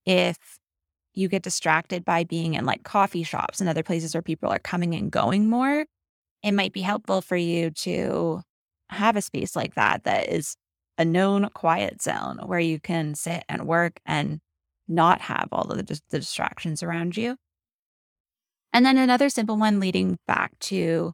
[0.05, 0.59] if
[1.15, 4.59] you get distracted by being in like coffee shops and other places where people are
[4.59, 5.87] coming and going more.
[6.43, 8.43] It might be helpful for you to
[8.91, 10.57] have a space like that that is
[10.99, 14.41] a known quiet zone where you can sit and work and
[14.89, 17.37] not have all of the, the distractions around you.
[18.73, 21.13] And then another simple one leading back to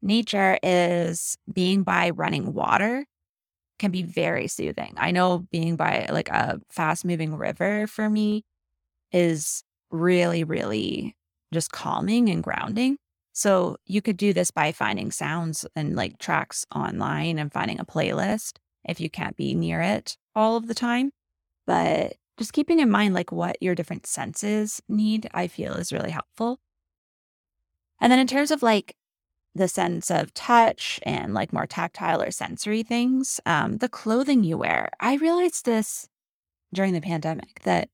[0.00, 3.04] nature is being by running water
[3.78, 4.94] can be very soothing.
[4.96, 8.44] I know being by like a fast moving river for me
[9.12, 11.16] is really, really
[11.52, 12.98] just calming and grounding.
[13.32, 17.84] So you could do this by finding sounds and like tracks online and finding a
[17.84, 21.10] playlist if you can't be near it all of the time.
[21.66, 26.10] But just keeping in mind like what your different senses need, I feel is really
[26.10, 26.58] helpful.
[28.00, 28.96] And then in terms of like
[29.54, 33.40] the sense of touch and like more tactile or sensory things.
[33.46, 34.90] Um, the clothing you wear.
[35.00, 36.08] I realized this
[36.72, 37.88] during the pandemic that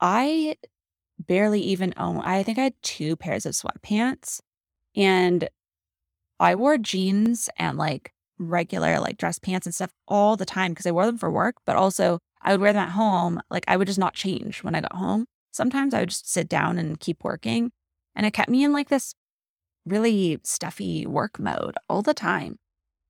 [0.00, 0.56] I
[1.18, 4.40] barely even own, I think I had two pairs of sweatpants
[4.96, 5.48] and
[6.40, 10.86] I wore jeans and like regular like dress pants and stuff all the time because
[10.86, 13.40] I wore them for work, but also I would wear them at home.
[13.50, 15.26] Like I would just not change when I got home.
[15.52, 17.70] Sometimes I would just sit down and keep working.
[18.14, 19.14] And it kept me in like this
[19.86, 22.58] really stuffy work mode all the time.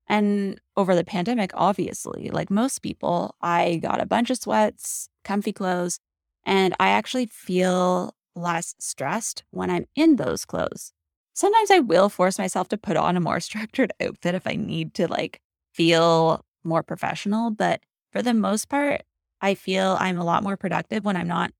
[0.07, 5.53] And over the pandemic, obviously, like most people, I got a bunch of sweats, comfy
[5.53, 5.99] clothes,
[6.45, 10.93] and I actually feel less stressed when I'm in those clothes.
[11.38, 14.92] Sometimes I will force myself to put on a more structured outfit if I need
[14.94, 15.40] to like
[15.72, 17.53] feel more professional.
[17.53, 19.03] But for the most part,
[19.40, 21.53] I feel I'm a lot more productive when I'm not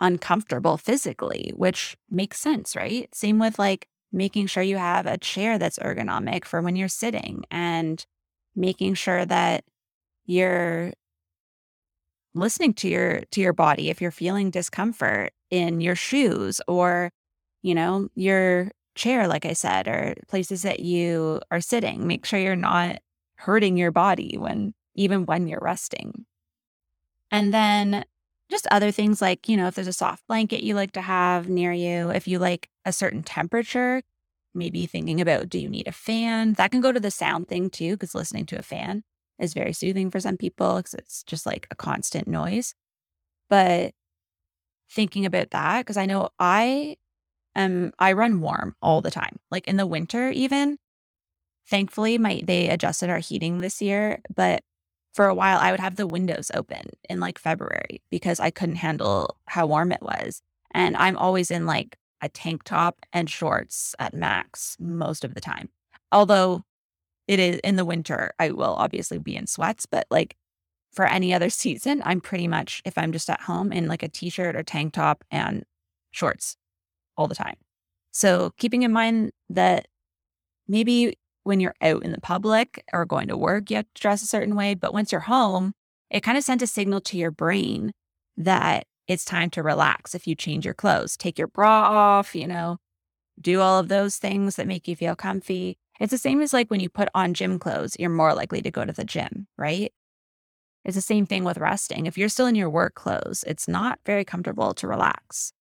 [0.00, 3.14] uncomfortable physically, which makes sense, right?
[3.14, 7.44] Same with like making sure you have a chair that's ergonomic for when you're sitting
[7.50, 8.06] and
[8.54, 9.64] making sure that
[10.24, 10.94] you're
[12.34, 17.10] listening to your to your body if you're feeling discomfort in your shoes or
[17.62, 22.38] you know your chair like i said or places that you are sitting make sure
[22.40, 22.98] you're not
[23.38, 26.26] hurting your body when even when you're resting
[27.30, 28.04] And then
[28.50, 31.48] just other things like, you know, if there's a soft blanket you like to have
[31.48, 34.02] near you, if you like a certain temperature,
[34.54, 36.54] maybe thinking about do you need a fan?
[36.54, 39.02] That can go to the sound thing too, because listening to a fan
[39.38, 42.74] is very soothing for some people because it's just like a constant noise.
[43.50, 43.92] But
[44.90, 46.96] thinking about that, because I know I
[47.56, 50.78] am, I run warm all the time, like in the winter, even.
[51.68, 54.62] Thankfully, my they adjusted our heating this year, but
[55.12, 58.76] for a while I would have the windows open in like February because I couldn't
[58.76, 60.42] handle how warm it was.
[60.72, 65.40] And I'm always in like a tank top and shorts at max most of the
[65.40, 65.70] time.
[66.12, 66.64] Although
[67.26, 70.36] it is in the winter, I will obviously be in sweats, but like
[70.92, 74.08] for any other season, I'm pretty much, if I'm just at home, in like a
[74.08, 75.64] t shirt or tank top and
[76.10, 76.56] shorts
[77.16, 77.56] all the time.
[78.10, 79.86] So keeping in mind that
[80.68, 84.22] maybe when you're out in the public or going to work, you have to dress
[84.22, 84.74] a certain way.
[84.74, 85.74] But once you're home,
[86.10, 87.92] it kind of sends a signal to your brain
[88.36, 92.46] that it's time to relax if you change your clothes, take your bra off, you
[92.46, 92.78] know,
[93.40, 95.78] do all of those things that make you feel comfy.
[96.00, 98.70] It's the same as like when you put on gym clothes, you're more likely to
[98.70, 99.92] go to the gym, right?
[100.84, 102.06] It's the same thing with resting.
[102.06, 105.52] If you're still in your work clothes, it's not very comfortable to relax.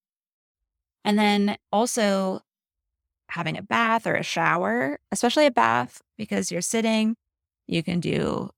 [1.06, 2.42] And then also
[3.30, 7.16] having a bath or a shower, especially a bath, because you're sitting,
[7.68, 8.50] you can do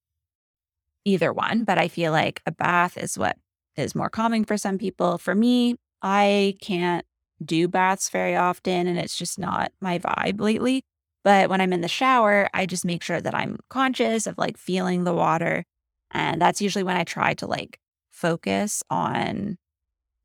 [1.06, 1.64] either one.
[1.66, 3.38] But I feel like a bath is what
[3.76, 5.18] is more calming for some people.
[5.18, 7.06] For me, I can't
[7.44, 10.84] do baths very often and it's just not my vibe lately.
[11.24, 14.58] But when I'm in the shower, I just make sure that I'm conscious of like
[14.58, 15.66] feeling the water.
[16.12, 17.80] And that's usually when I try to like
[18.12, 19.58] focus on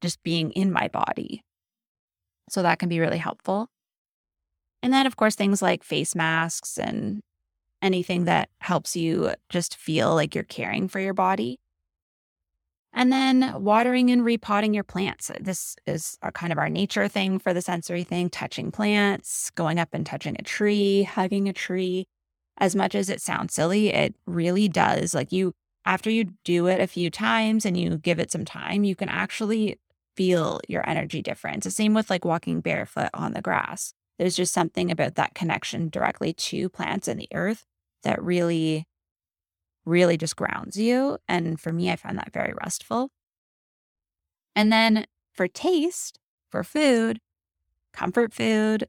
[0.01, 1.43] just being in my body.
[2.49, 3.69] So that can be really helpful.
[4.83, 7.23] And then, of course, things like face masks and
[7.81, 11.59] anything that helps you just feel like you're caring for your body.
[12.95, 15.31] And then watering and repotting your plants.
[15.41, 19.79] This is our kind of our nature thing for the sensory thing, touching plants, going
[19.79, 22.07] up and touching a tree, hugging a tree.
[22.59, 25.15] As much as it sounds silly, it really does.
[25.15, 25.55] Like you,
[25.87, 29.09] after you do it a few times and you give it some time, you can
[29.09, 29.79] actually
[30.17, 31.65] feel your energy difference.
[31.65, 33.95] The same with like walking barefoot on the grass.
[34.19, 37.65] There's just something about that connection directly to plants and the earth
[38.05, 38.87] that really,
[39.85, 41.19] really just grounds you.
[41.29, 43.11] And for me, I find that very restful.
[44.55, 46.19] And then for taste,
[46.51, 47.21] for food,
[47.93, 48.87] comfort food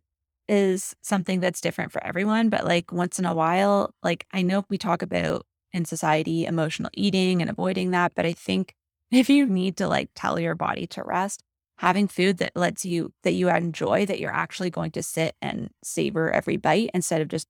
[0.47, 2.49] is something that's different for everyone.
[2.49, 6.91] But like once in a while, like I know we talk about in society emotional
[6.93, 8.75] eating and avoiding that, but I think
[9.17, 11.43] if you need to like tell your body to rest,
[11.77, 15.69] having food that lets you that you enjoy that you're actually going to sit and
[15.83, 17.47] savor every bite instead of just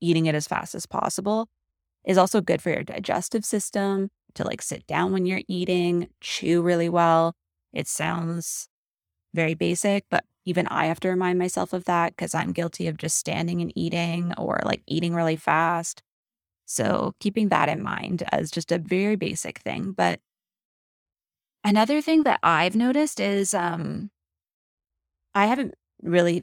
[0.00, 1.48] eating it as fast as possible
[2.04, 6.62] is also good for your digestive system to like sit down when you're eating, chew
[6.62, 7.34] really well.
[7.72, 8.68] It sounds
[9.34, 12.96] very basic, but even I have to remind myself of that because I'm guilty of
[12.96, 16.02] just standing and eating or like eating really fast.
[16.66, 20.20] So, keeping that in mind as just a very basic thing, but
[21.66, 24.12] Another thing that I've noticed is um,
[25.34, 26.40] I haven't really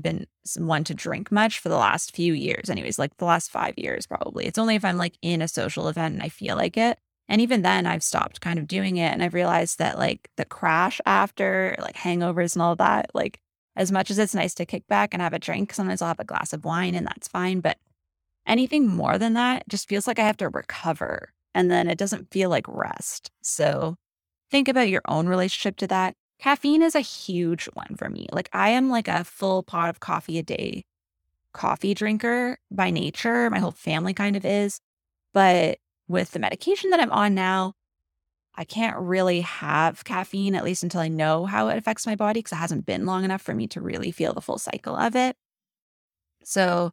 [0.00, 3.74] been one to drink much for the last few years, anyways, like the last five
[3.76, 4.46] years, probably.
[4.46, 6.98] It's only if I'm like in a social event and I feel like it.
[7.28, 9.12] And even then, I've stopped kind of doing it.
[9.12, 13.40] And I've realized that like the crash after, like hangovers and all that, like
[13.76, 16.18] as much as it's nice to kick back and have a drink, sometimes I'll have
[16.18, 17.60] a glass of wine and that's fine.
[17.60, 17.76] But
[18.46, 21.34] anything more than that just feels like I have to recover.
[21.54, 23.30] And then it doesn't feel like rest.
[23.42, 23.98] So
[24.52, 26.14] think about your own relationship to that.
[26.38, 28.28] Caffeine is a huge one for me.
[28.32, 30.84] Like I am like a full pot of coffee a day
[31.52, 33.50] coffee drinker by nature.
[33.50, 34.80] My whole family kind of is.
[35.32, 37.74] But with the medication that I'm on now,
[38.54, 42.40] I can't really have caffeine, at least until I know how it affects my body,
[42.40, 45.16] because it hasn't been long enough for me to really feel the full cycle of
[45.16, 45.36] it.
[46.44, 46.92] So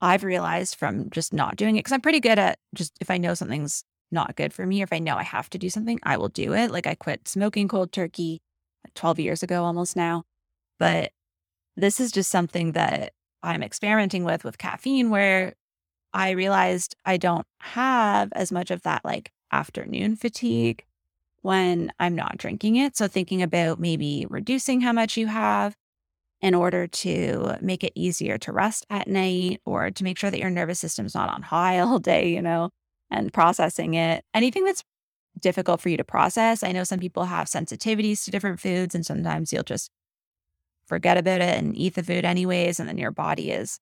[0.00, 3.18] I've realized from just not doing it, because I'm pretty good at just if I
[3.18, 6.16] know something's not good for me, if I know I have to do something, I
[6.16, 6.70] will do it.
[6.70, 8.40] Like I quit smoking cold turkey
[8.86, 10.24] uh, 12 years ago almost now.
[10.78, 11.12] But
[11.76, 15.54] this is just something that I'm experimenting with with caffeine where
[16.12, 20.84] I realized I don't have as much of that like afternoon fatigue
[21.42, 22.96] when I'm not drinking it.
[22.96, 25.74] So thinking about maybe reducing how much you have
[26.40, 30.40] in order to make it easier to rest at night or to make sure that
[30.40, 32.70] your nervous system's not on high all day, you know
[33.12, 34.24] and processing it.
[34.34, 34.82] Anything that's
[35.40, 36.62] difficult for you to process.
[36.62, 39.90] I know some people have sensitivities to different foods, and sometimes you'll just
[40.86, 42.80] forget about it and eat the food anyways.
[42.80, 43.78] And then your body is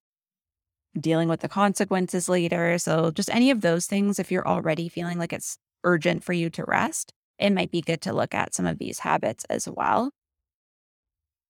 [0.99, 2.78] dealing with the consequences later.
[2.78, 6.51] So, just any of those things, if you're already feeling like it's urgent for you
[6.51, 10.11] to rest, it might be good to look at some of these habits as well.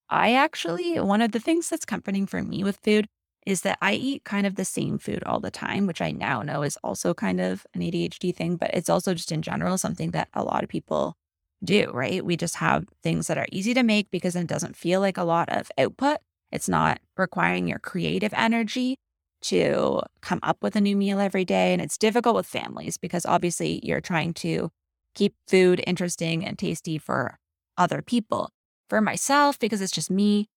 [0.09, 3.07] I actually, one of the things that's comforting for me with food
[3.47, 6.43] is that I eat kind of the same food all the time, which I now
[6.43, 10.11] know is also kind of an ADHD thing, but it's also just in general something
[10.11, 11.17] that a lot of people
[11.65, 12.25] do, right?
[12.25, 15.25] We just have things that are easy to make because it doesn't feel like a
[15.25, 16.19] lot of output.
[16.53, 18.99] It's not requiring your creative energy
[19.43, 21.73] to come up with a new meal every day.
[21.73, 24.71] And it's difficult with families because obviously you're trying to
[25.15, 27.39] keep food interesting and tasty for
[27.77, 28.51] other people.
[28.89, 30.49] For myself, because it's just me,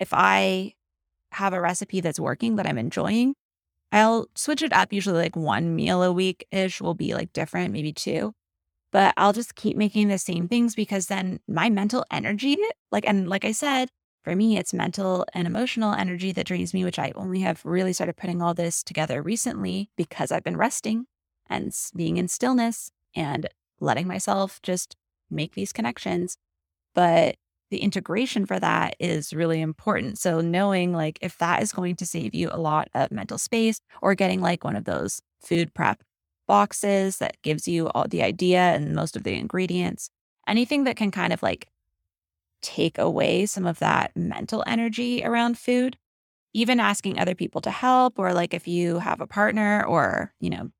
[0.00, 0.74] if I
[1.32, 3.34] have a recipe that's working that I'm enjoying,
[3.92, 4.92] I'll switch it up.
[4.92, 8.34] Usually, like one meal a week ish will be like different, maybe two.
[8.90, 12.56] But I'll just keep making the same things because then my mental energy,
[12.90, 13.90] like, and like I said,
[14.24, 17.92] for me, it's mental and emotional energy that drains me, which I only have really
[17.92, 21.06] started putting all this together recently because I've been resting
[21.48, 23.48] and being in stillness and
[23.80, 24.96] letting myself just
[25.30, 26.36] make these connections.
[26.94, 27.36] But
[27.70, 30.18] the integration for that is really important.
[30.18, 33.80] So knowing like if that is going to save you a lot of mental space
[34.00, 36.02] or getting like one of those food prep
[36.46, 40.10] boxes that gives you all the idea and most of the ingredients,
[40.46, 41.68] anything that can kind of like
[42.62, 45.96] take away some of that mental energy around food,
[46.54, 50.50] even asking other people to help or like if you have a partner or, you
[50.50, 50.70] know,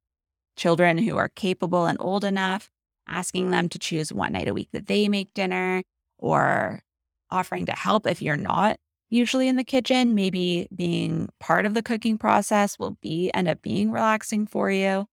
[0.57, 2.71] children who are capable and old enough,
[3.07, 5.83] asking them to choose one night a week that they make dinner
[6.19, 6.83] or
[7.31, 8.79] offering to help if you're not
[9.11, 10.15] usually in the kitchen.
[10.15, 15.07] Maybe being part of the cooking process will be end up being relaxing for you.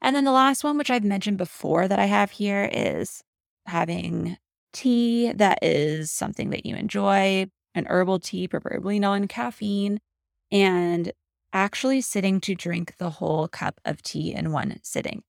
[0.00, 3.22] And then the last one, which I've mentioned before that I have here, is
[3.66, 4.36] having
[4.72, 9.98] tea that is something that you enjoy, an herbal tea, preferably non caffeine,
[10.52, 11.12] and
[11.52, 15.22] actually sitting to drink the whole cup of tea in one sitting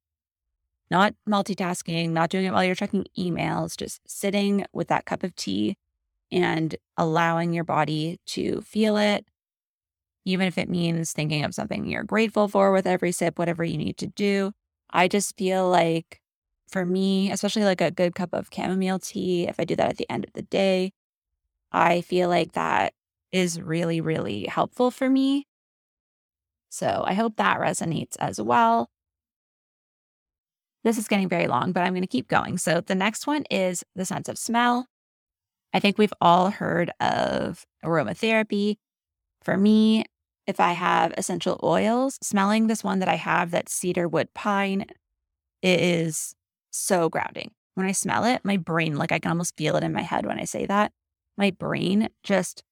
[0.91, 5.35] not multitasking, not doing it while you're checking emails, just sitting with that cup of
[5.35, 5.77] tea
[6.31, 9.25] and allowing your body to feel it,
[10.25, 13.77] even if it means thinking of something you're grateful for with every sip, whatever you
[13.77, 14.51] need to do.
[14.91, 16.21] I just feel like
[16.69, 19.97] for me, especially like a good cup of chamomile tea, if I do that at
[19.97, 20.91] the end of the day,
[21.71, 22.93] I feel like that
[23.31, 25.47] is really, really helpful for me.
[26.69, 28.89] So I hope that resonates as well.
[30.83, 32.57] This is getting very long, but I'm going to keep going.
[32.57, 34.87] So the next one is the sense of smell.
[35.73, 38.77] I think we've all heard of aromatherapy.
[39.43, 40.05] For me,
[40.47, 44.85] if I have essential oils, smelling this one that I have, that cedar wood pine,
[45.61, 46.33] is
[46.71, 47.51] so grounding.
[47.75, 50.25] When I smell it, my brain, like I can almost feel it in my head
[50.25, 50.91] when I say that,
[51.37, 52.63] my brain just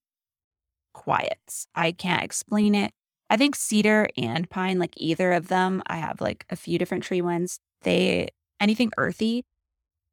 [0.93, 1.67] quiets.
[1.75, 2.91] I can't explain it.
[3.29, 7.03] I think cedar and pine, like either of them, I have like a few different
[7.03, 9.45] tree ones they anything earthy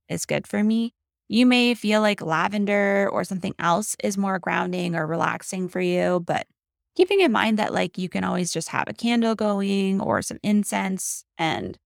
[0.08, 0.92] is good for me.
[1.28, 6.20] You may feel like lavender or something else is more grounding or relaxing for you,
[6.20, 6.46] but
[6.94, 10.38] keeping in mind that like you can always just have a candle going or some
[10.42, 11.78] incense and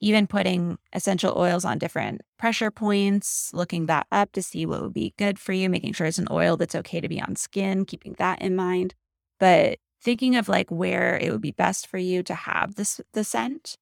[0.00, 4.94] even putting essential oils on different pressure points, looking that up to see what would
[4.94, 7.84] be good for you, making sure it's an oil that's okay to be on skin,
[7.84, 8.94] keeping that in mind.
[9.40, 13.24] But thinking of like where it would be best for you to have this the
[13.24, 13.76] scent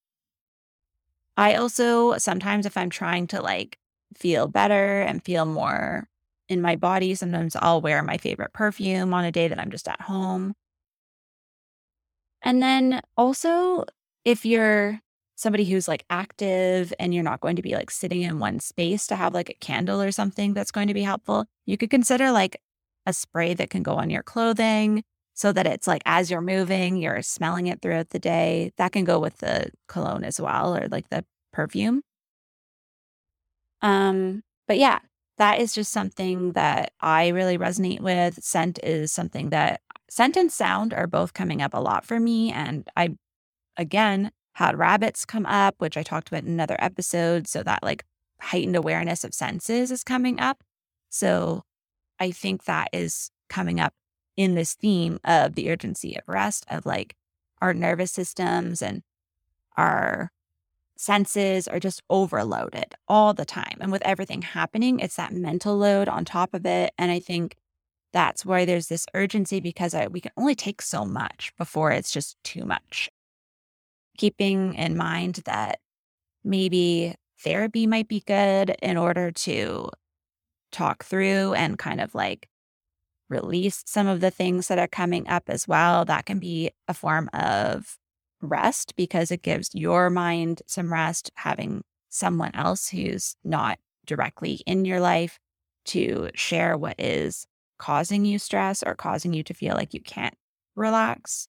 [1.37, 3.79] I also sometimes, if I'm trying to like
[4.15, 6.09] feel better and feel more
[6.49, 9.89] in my body, sometimes I'll wear my favorite perfume on a day that I'm just
[9.89, 10.55] at home.
[12.43, 13.85] And then also,
[14.25, 15.01] if you're
[15.37, 19.07] somebody who's like active and you're not going to be like sitting in one space
[19.09, 22.31] to have like a candle or something that's going to be helpful, you could consider
[22.31, 22.61] like
[23.05, 25.05] a spray that can go on your clothing
[25.37, 28.73] so that it's like as you're moving, you're smelling it throughout the day.
[28.79, 32.03] That can go with the cologne as well, or like the perfume.
[33.83, 35.01] Um, but yeah,
[35.37, 38.43] that is just something that I really resonate with.
[38.43, 42.51] Scent is something that scent and sound are both coming up a lot for me.
[42.51, 43.17] And I,
[43.77, 47.47] again, had rabbits come up, which I talked about in another episode.
[47.47, 48.05] So that like
[48.41, 50.63] heightened awareness of senses is coming up.
[51.11, 51.65] So
[52.19, 53.93] I think that is coming up
[54.37, 57.17] in this theme of the urgency of rest, of like
[57.61, 59.03] our nervous systems and
[59.77, 60.31] our
[60.97, 63.77] senses are just overloaded all the time.
[63.81, 66.93] And with everything happening, it's that mental load on top of it.
[66.99, 67.57] And I think
[68.13, 72.13] that's why there's this urgency because I, we can only take so much before it's
[72.13, 73.11] just too much.
[74.17, 75.81] Keeping in mind that
[76.43, 79.91] maybe therapy might be good in order to
[80.73, 82.49] talk through and kind of like
[83.29, 86.05] release some of the things that are coming up as well.
[86.05, 87.99] That can be a form of
[88.41, 94.85] rest because it gives your mind some rest having someone else who's not directly in
[94.85, 95.39] your life
[95.87, 97.47] to share what is
[97.79, 100.35] causing you stress or causing you to feel like you can't
[100.75, 101.49] relax.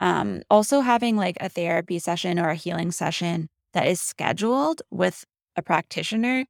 [0.00, 5.24] Um, also, having like a therapy session or a healing session that is scheduled with
[5.56, 6.46] a practitioner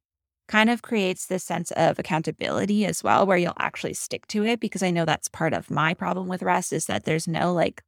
[0.51, 4.59] kind of creates this sense of accountability as well, where you'll actually stick to it.
[4.59, 7.81] Because I know that's part of my problem with rest is that there's no like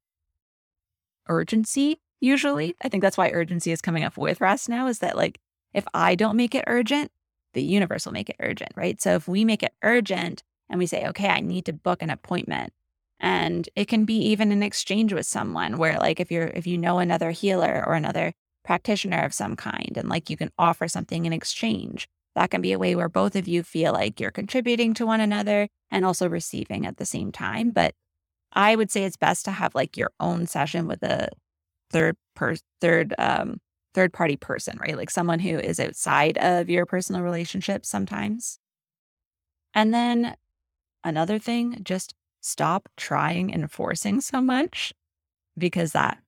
[1.28, 2.76] urgency usually.
[2.82, 5.40] I think that's why urgency is coming up with rest now is that like
[5.74, 7.12] if I don't make it urgent,
[7.54, 9.00] the universe will make it urgent, right?
[9.02, 12.10] So if we make it urgent and we say, okay, I need to book an
[12.10, 12.72] appointment,
[13.20, 16.78] and it can be even an exchange with someone where like if you're if you
[16.78, 18.34] know another healer or another
[18.64, 22.72] practitioner of some kind and like you can offer something in exchange that can be
[22.72, 26.28] a way where both of you feel like you're contributing to one another and also
[26.28, 27.94] receiving at the same time but
[28.54, 31.30] i would say it's best to have like your own session with a
[31.92, 33.60] third per third um
[33.94, 38.60] third party person right like someone who is outside of your personal relationship sometimes
[39.74, 40.36] and then
[41.04, 44.94] another thing just stop trying and forcing so much
[45.58, 46.20] because that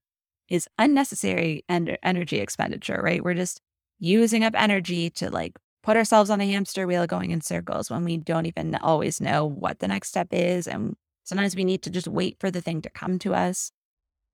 [0.49, 3.24] is unnecessary and energy expenditure, right?
[3.24, 3.62] We're just
[3.99, 8.04] using up energy to like put ourselves on a hamster wheel going in circles when
[8.04, 10.68] we don't even always know what the next step is.
[10.68, 13.72] And sometimes we need to just wait for the thing to come to us.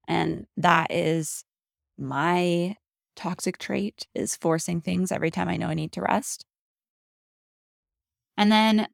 [0.07, 1.43] And that is
[1.97, 2.77] my
[3.17, 6.45] toxic trait is forcing things every time I know I need to rest.
[8.37, 8.87] And then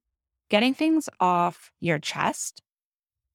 [0.50, 2.64] getting things off your chest.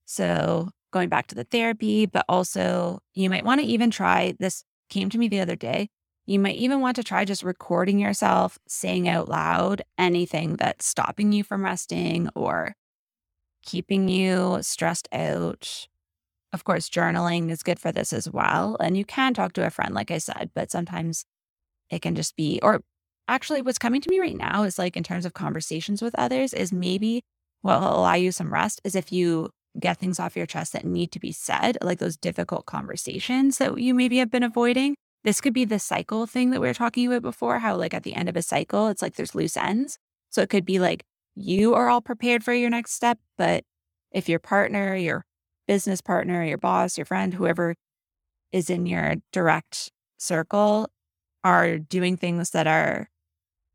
[0.05, 4.65] So going back to the therapy, but also you might want to even try this
[4.91, 5.91] came to me the other day.
[6.27, 11.33] You might even want to try just recording yourself saying out loud anything that's stopping
[11.33, 12.77] you from resting or
[13.65, 15.89] keeping you stressed out.
[16.53, 18.77] Of course, journaling is good for this as well.
[18.79, 21.25] And you can talk to a friend, like I said, but sometimes
[21.91, 22.83] it can just be, or
[23.27, 26.53] actually, what's coming to me right now is like in terms of conversations with others,
[26.53, 27.23] is maybe
[27.63, 29.51] what will allow you some rest is if you
[29.81, 33.79] get things off your chest that need to be said, like those difficult conversations that
[33.79, 34.95] you maybe have been avoiding.
[35.25, 38.03] This could be the cycle thing that we were talking about before, how like at
[38.03, 39.99] the end of a cycle, it's like there's loose ends.
[40.31, 41.05] So it could be like
[41.35, 43.65] you are all prepared for your next step, but
[44.11, 45.25] if your partner, your
[45.67, 47.77] business partner, your boss, your friend, whoever
[48.51, 50.91] is in your direct circle
[51.45, 53.09] are doing things that are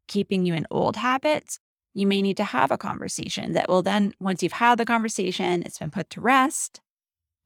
[0.08, 1.60] keeping you in old habits,
[1.94, 5.64] you may need to have a conversation that will then, once you've had the conversation,
[5.64, 6.80] it's been put to rest.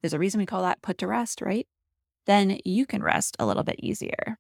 [0.01, 1.67] There's a reason we call that put to rest, right?
[2.27, 4.37] Then you can rest a little bit easier.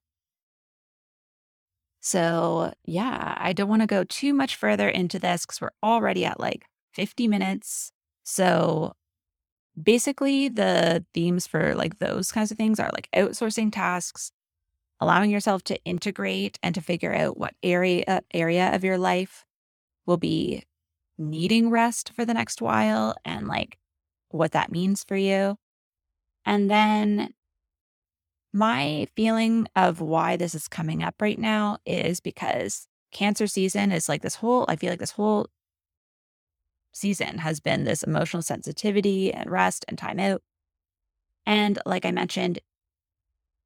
[2.01, 6.25] So, yeah, I don't want to go too much further into this because we're already
[6.25, 7.91] at like 50 minutes.
[8.23, 8.93] So,
[9.81, 14.31] basically, the themes for like those kinds of things are like outsourcing tasks,
[15.01, 19.45] allowing yourself to integrate and to figure out what area uh, area of your life
[20.05, 20.63] will be
[21.17, 23.77] needing rest for the next while and like
[24.29, 25.57] what that means for you.
[26.45, 27.33] And then
[28.53, 34.09] my feeling of why this is coming up right now is because cancer season is
[34.09, 35.47] like this whole, I feel like this whole
[36.91, 40.41] season has been this emotional sensitivity and rest and time out.
[41.45, 42.59] And like I mentioned,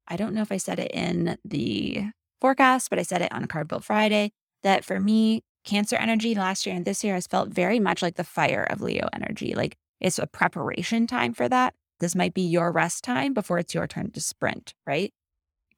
[0.08, 2.04] I don't know if I said it in the
[2.40, 4.32] forecast, but I said it on Card Build Friday
[4.62, 8.14] that for me, Cancer energy last year and this year has felt very much like
[8.14, 9.52] the fire of Leo energy.
[9.52, 11.74] Like it's a preparation time for that.
[12.00, 15.12] This might be your rest time before it's your turn to sprint, right?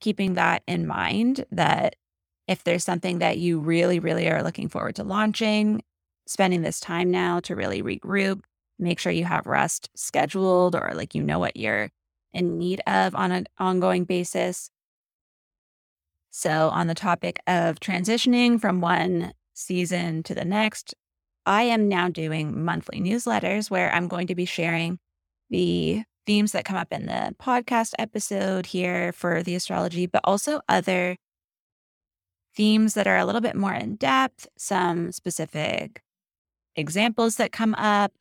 [0.01, 1.97] Keeping that in mind that
[2.47, 5.83] if there's something that you really, really are looking forward to launching,
[6.27, 8.41] spending this time now to really regroup,
[8.79, 11.91] make sure you have rest scheduled or like you know what you're
[12.33, 14.71] in need of on an ongoing basis.
[16.31, 20.95] So, on the topic of transitioning from one season to the next,
[21.47, 24.99] I am now doing monthly newsletters where I'm going to be sharing
[25.51, 30.61] the themes that come up in the podcast episode here for the astrology, but also
[30.69, 31.17] other
[32.55, 36.03] themes that are a little bit more in depth, some specific
[36.77, 38.13] examples that come up.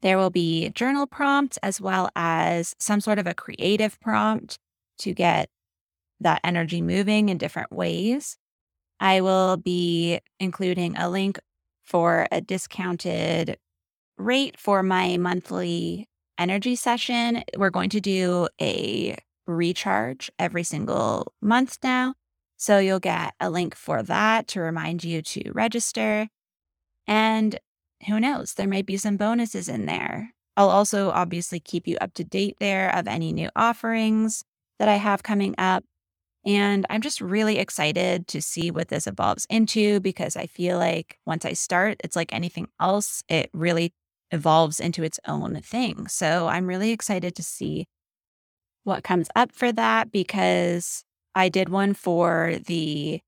[0.00, 4.58] There will be journal prompts as well as some sort of a creative prompt
[5.00, 5.50] to get
[6.20, 8.38] that energy moving in different ways.
[9.00, 11.38] I will be including a link
[11.84, 13.58] for a discounted
[14.16, 16.08] rate for my monthly
[16.42, 17.44] energy session.
[17.56, 19.16] We're going to do a
[19.46, 22.14] recharge every single month now.
[22.56, 26.28] So you'll get a link for that to remind you to register.
[27.06, 27.58] And
[28.08, 30.34] who knows, there might be some bonuses in there.
[30.56, 34.42] I'll also obviously keep you up to date there of any new offerings
[34.80, 35.84] that I have coming up.
[36.44, 41.18] And I'm just really excited to see what this evolves into because I feel like
[41.24, 43.92] once I start, it's like anything else, it really
[44.32, 46.08] evolves into its own thing.
[46.08, 47.86] So I'm really excited to see
[48.84, 51.04] what comes up for that because
[51.34, 53.20] I did one for the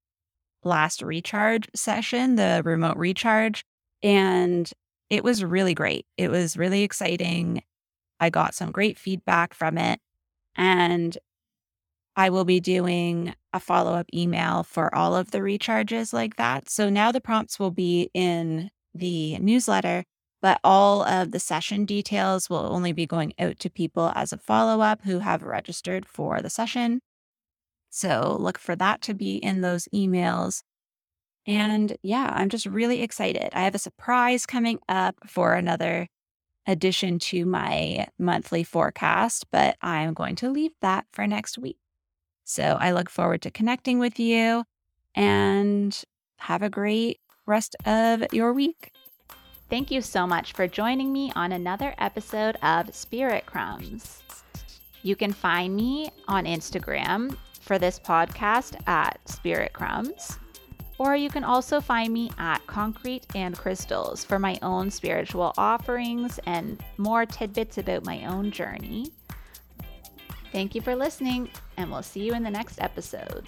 [0.63, 3.63] last recharge session, the remote recharge,
[4.03, 4.69] and
[5.09, 6.05] it was really great.
[6.17, 7.63] It was really exciting.
[8.19, 9.99] I got some great feedback from it.
[10.55, 11.17] And
[12.15, 16.69] I will be doing a follow up email for all of the recharges like that.
[16.69, 20.05] So now the prompts will be in the newsletter,
[20.45, 24.37] but all of the session details will only be going out to people as a
[24.37, 27.01] follow up who have registered for the session.
[27.89, 30.61] So look for that to be in those emails.
[31.47, 33.49] And yeah, I'm just really excited.
[33.53, 36.09] I have a surprise coming up for another
[36.67, 41.79] addition to my monthly forecast, but I'm going to leave that for next week.
[42.43, 44.63] So I look forward to connecting with you
[45.15, 46.03] and
[46.37, 48.91] have a great rest of your week.
[49.67, 54.21] Thank you so much for joining me on another episode of Spirit Crumbs.
[55.01, 60.37] You can find me on Instagram for this podcast at Spirit Crumbs,
[60.99, 66.39] or you can also find me at Concrete and Crystals for my own spiritual offerings
[66.45, 69.07] and more tidbits about my own journey.
[70.51, 73.47] Thank you for listening, and we'll see you in the next episode.